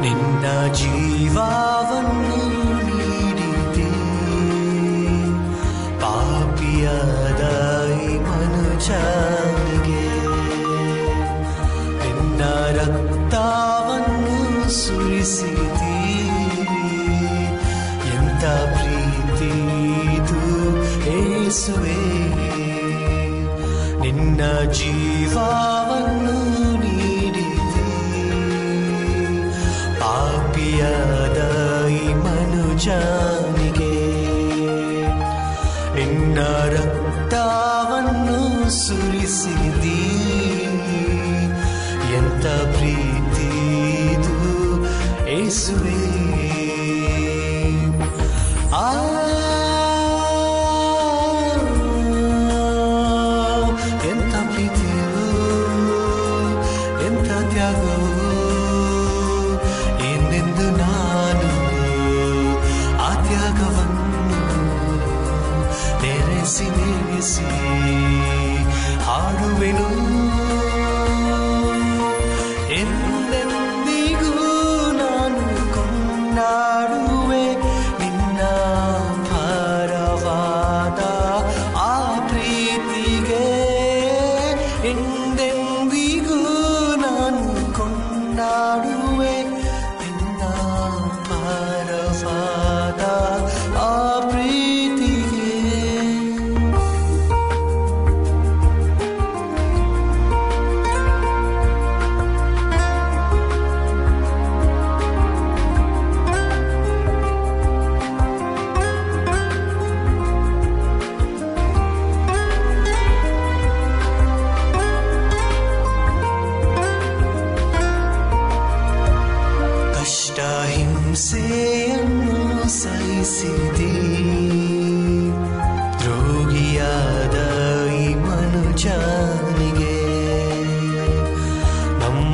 ನಿನ್ನ 0.00 0.72
ಏಸುವೆ 21.45 21.97
ನಿನ್ನ 24.01 24.41
ಜೀವವನ್ನು 24.71 26.37
ನೀಡಿದೆ 26.75 27.85
ಪಾಪಿಯಾದ 30.01 31.39
ಈ 31.97 32.05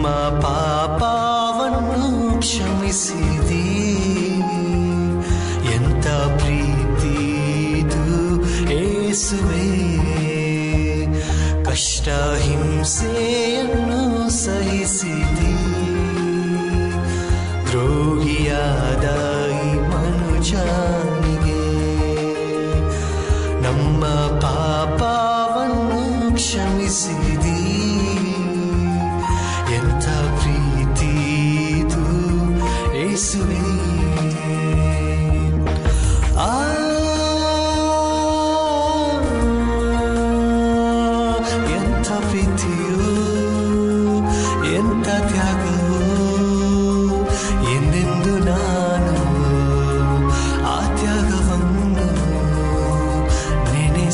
ನಮ್ಮ 0.01 0.06
ಪಾಪವನ್ನು 0.43 2.12
ಕ್ಷಮಿಸಿದಿ 2.39 3.65
ಎಂತ 5.75 6.08
ಪ್ರೀತಿ 6.38 7.13
ಇದು 7.80 8.03
ಏಸುವೆ 8.77 9.67
ಕಷ್ಟ 11.63 12.08
ಹಿಂಸೆಯನ್ನು 12.45 13.61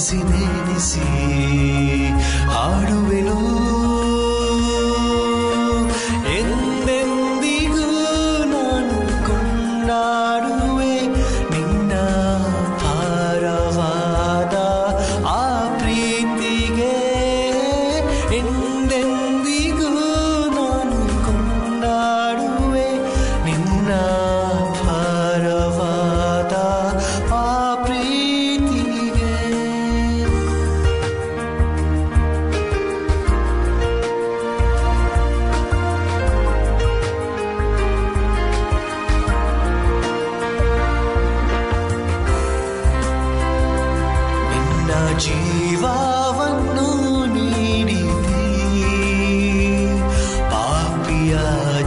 sinenisi 0.08 1.67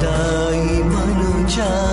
दा 0.04 0.18
मन 0.92 1.46
जा 1.56 1.91